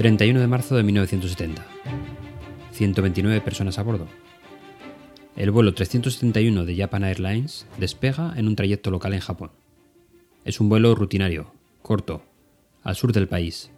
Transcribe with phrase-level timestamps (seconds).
[0.00, 1.62] 31 de marzo de 1970.
[2.72, 4.06] 129 personas a bordo.
[5.36, 9.50] El vuelo 371 de Japan Airlines despega en un trayecto local en Japón.
[10.46, 11.52] Es un vuelo rutinario,
[11.82, 12.22] corto,
[12.82, 13.72] al sur del país.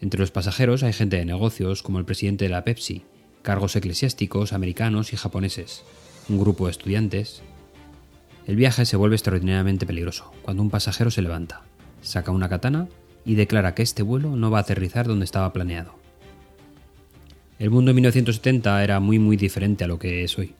[0.00, 3.02] Entre los pasajeros hay gente de negocios como el presidente de la Pepsi,
[3.42, 5.84] cargos eclesiásticos americanos y japoneses,
[6.30, 7.42] un grupo de estudiantes.
[8.46, 11.64] El viaje se vuelve extraordinariamente peligroso cuando un pasajero se levanta,
[12.00, 12.88] saca una katana
[13.24, 15.94] y declara que este vuelo no va a aterrizar donde estaba planeado.
[17.58, 20.54] El mundo en 1970 era muy muy diferente a lo que es hoy.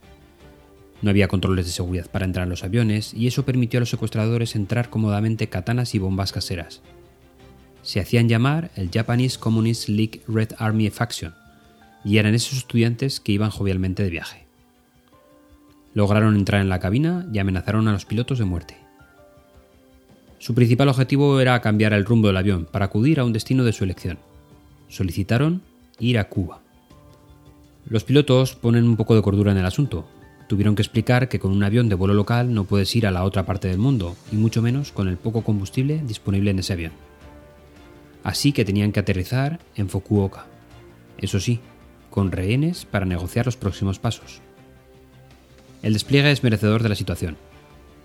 [1.01, 3.91] No había controles de seguridad para entrar en los aviones y eso permitió a los
[3.91, 6.83] secuestradores entrar cómodamente katanas y bombas caseras.
[7.83, 11.35] Se hacían llamar el Japanese Communist League Red Army Faction
[12.05, 14.47] y eran esos estudiantes que iban jovialmente de viaje.
[15.95, 18.88] Lograron entrar en la cabina y amenazaron a los pilotos de muerte.
[20.39, 23.73] Su principal objetivo era cambiar el rumbo del avión para acudir a un destino de
[23.73, 24.19] su elección.
[24.89, 25.63] Solicitaron
[25.99, 26.61] ir a Cuba.
[27.87, 30.07] Los pilotos ponen un poco de cordura en el asunto.
[30.49, 33.25] Tuvieron que explicar que con un avión de vuelo local no puedes ir a la
[33.25, 36.93] otra parte del mundo, y mucho menos con el poco combustible disponible en ese avión.
[38.23, 40.47] Así que tenían que aterrizar en Fukuoka.
[41.19, 41.61] Eso sí,
[42.11, 44.41] con rehenes para negociar los próximos pasos.
[45.83, 47.37] El despliegue es merecedor de la situación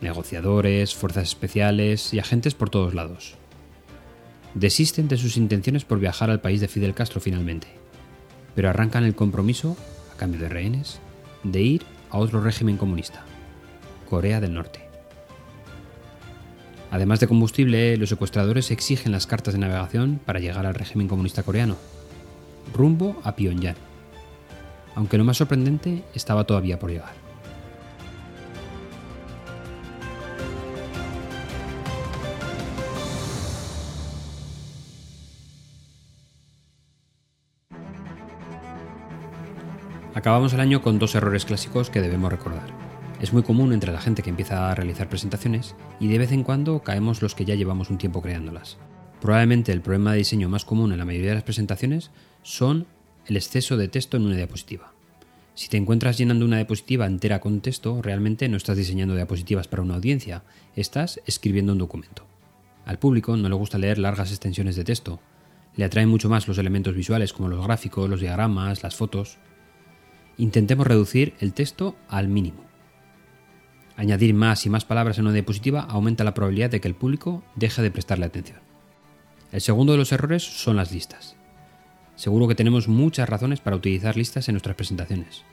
[0.03, 3.35] negociadores, fuerzas especiales y agentes por todos lados.
[4.53, 7.67] Desisten de sus intenciones por viajar al país de Fidel Castro finalmente,
[8.55, 9.75] pero arrancan el compromiso,
[10.13, 10.99] a cambio de rehenes,
[11.43, 13.23] de ir a otro régimen comunista,
[14.09, 14.81] Corea del Norte.
[16.91, 21.41] Además de combustible, los secuestradores exigen las cartas de navegación para llegar al régimen comunista
[21.41, 21.75] coreano,
[22.71, 23.77] rumbo a Pyongyang.
[24.93, 27.22] Aunque lo más sorprendente estaba todavía por llegar.
[40.15, 42.69] Acabamos el año con dos errores clásicos que debemos recordar.
[43.19, 46.43] Es muy común entre la gente que empieza a realizar presentaciones y de vez en
[46.43, 48.77] cuando caemos los que ya llevamos un tiempo creándolas.
[49.21, 52.11] Probablemente el problema de diseño más común en la mayoría de las presentaciones
[52.43, 52.85] son
[53.25, 54.91] el exceso de texto en una diapositiva.
[55.55, 59.81] Si te encuentras llenando una diapositiva entera con texto, realmente no estás diseñando diapositivas para
[59.81, 60.43] una audiencia,
[60.75, 62.25] estás escribiendo un documento.
[62.85, 65.19] Al público no le gusta leer largas extensiones de texto,
[65.75, 69.39] le atraen mucho más los elementos visuales como los gráficos, los diagramas, las fotos.
[70.37, 72.63] Intentemos reducir el texto al mínimo.
[73.95, 77.43] Añadir más y más palabras en una diapositiva aumenta la probabilidad de que el público
[77.55, 78.59] deje de prestarle atención.
[79.51, 81.35] El segundo de los errores son las listas.
[82.15, 85.43] Seguro que tenemos muchas razones para utilizar listas en nuestras presentaciones.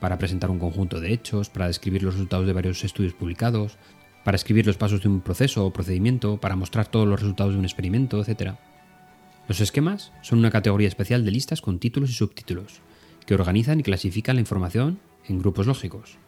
[0.00, 3.78] Para presentar un conjunto de hechos, para describir los resultados de varios estudios publicados,
[4.24, 7.58] para escribir los pasos de un proceso o procedimiento, para mostrar todos los resultados de
[7.58, 8.54] un experimento, etc.
[9.48, 12.82] Los esquemas son una categoría especial de listas con títulos y subtítulos,
[13.34, 14.98] organizan y clasifican la información
[15.28, 16.18] en grupos lógicos.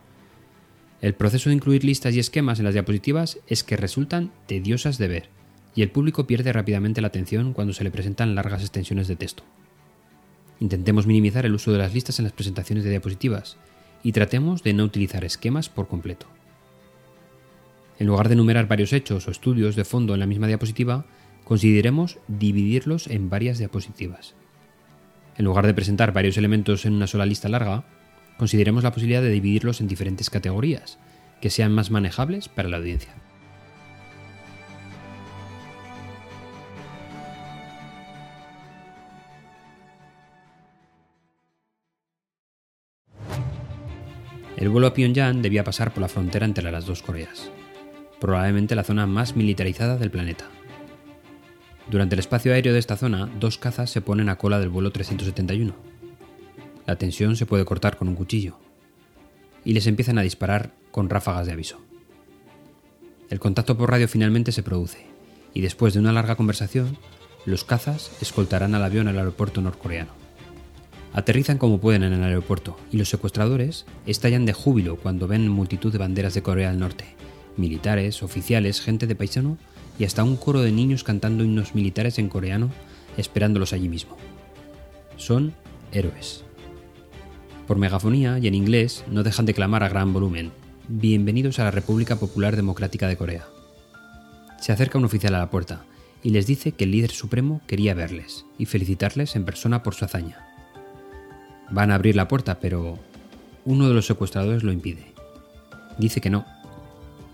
[1.01, 5.09] El proceso de incluir listas y esquemas en las diapositivas es que resultan tediosas de
[5.09, 5.29] ver,
[5.75, 9.43] y el público pierde rápidamente la atención cuando se le presentan largas extensiones de texto.
[10.61, 13.57] Intentemos minimizar el uso de las listas en las presentaciones de diapositivas
[14.03, 16.27] y tratemos de no utilizar esquemas por completo.
[17.99, 21.07] En lugar de enumerar varios hechos o estudios de fondo en la misma diapositiva,
[21.45, 24.35] consideremos dividirlos en varias diapositivas.
[25.37, 27.85] En lugar de presentar varios elementos en una sola lista larga,
[28.37, 30.99] consideremos la posibilidad de dividirlos en diferentes categorías,
[31.41, 33.15] que sean más manejables para la audiencia.
[44.57, 47.51] El vuelo a Pyongyang debía pasar por la frontera entre las dos Coreas,
[48.21, 50.49] probablemente la zona más militarizada del planeta.
[51.91, 54.91] Durante el espacio aéreo de esta zona, dos cazas se ponen a cola del vuelo
[54.91, 55.75] 371.
[56.87, 58.59] La tensión se puede cortar con un cuchillo,
[59.65, 61.81] y les empiezan a disparar con ráfagas de aviso.
[63.29, 65.07] El contacto por radio finalmente se produce,
[65.53, 66.97] y después de una larga conversación,
[67.45, 70.13] los cazas escoltarán al avión al aeropuerto norcoreano.
[71.13, 75.93] Aterrizan como pueden en el aeropuerto y los secuestradores estallan de júbilo cuando ven multitud
[75.93, 77.05] de banderas de Corea del Norte,
[77.57, 79.57] militares, oficiales, gente de paisano
[79.99, 82.71] y hasta un coro de niños cantando himnos militares en coreano
[83.17, 84.17] esperándolos allí mismo.
[85.17, 85.55] Son
[85.93, 86.45] héroes.
[87.67, 90.53] Por megafonía y en inglés no dejan de clamar a gran volumen,
[90.87, 93.47] Bienvenidos a la República Popular Democrática de Corea.
[94.61, 95.87] Se acerca un oficial a la puerta
[96.23, 100.05] y les dice que el líder supremo quería verles y felicitarles en persona por su
[100.05, 100.47] hazaña.
[101.71, 102.99] Van a abrir la puerta, pero
[103.65, 105.07] uno de los secuestradores lo impide.
[105.97, 106.45] Dice que no.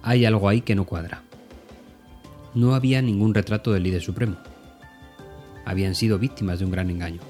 [0.03, 1.25] Hay algo ahí que no cuadra.
[2.55, 4.37] No había ningún retrato del líder supremo.
[5.65, 7.21] habían sido víctimas de un gran engaño.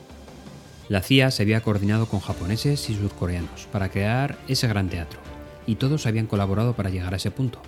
[0.89, 5.21] La CIA se había coordinado con japoneses y surcoreanos para crear ese gran teatro,
[5.67, 7.61] y todos habían colaborado para llegar a ese punto.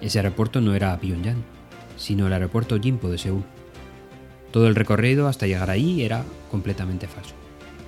[0.00, 1.42] Ese aeropuerto no era Pyongyang,
[1.96, 3.42] sino el aeropuerto Jimpo de Seúl.
[4.52, 7.34] Todo el recorrido hasta llegar ahí era completamente falso.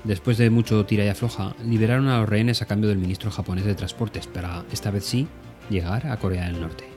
[0.05, 3.65] Después de mucho tira y afloja, liberaron a los rehenes a cambio del ministro japonés
[3.65, 5.29] de Transportes para, esta vez sí,
[5.71, 6.92] llegar a Corea del Norte.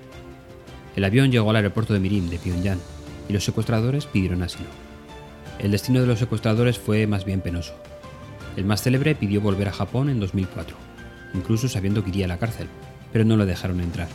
[0.96, 2.80] El avión llegó al aeropuerto de Mirim de Pyongyang
[3.28, 4.70] y los secuestradores pidieron asilo.
[5.60, 7.74] El destino de los secuestradores fue más bien penoso.
[8.56, 10.76] El más célebre pidió volver a Japón en 2004,
[11.34, 12.68] incluso sabiendo que iría a la cárcel,
[13.12, 14.08] pero no lo dejaron entrar.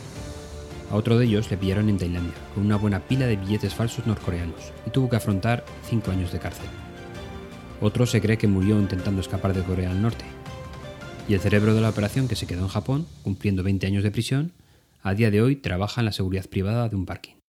[0.89, 4.07] A otro de ellos le pillaron en Tailandia, con una buena pila de billetes falsos
[4.07, 6.67] norcoreanos, y tuvo que afrontar cinco años de cárcel.
[7.79, 10.25] Otro se cree que murió intentando escapar de Corea del Norte.
[11.27, 14.11] Y el cerebro de la operación, que se quedó en Japón, cumpliendo 20 años de
[14.11, 14.51] prisión,
[15.01, 17.40] a día de hoy trabaja en la seguridad privada de un parking.